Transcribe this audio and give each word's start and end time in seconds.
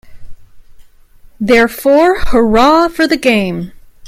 Therefore, 1.39 2.21
hurrah 2.21 2.87
for 2.89 3.05
the 3.05 3.17
game. 3.17 3.71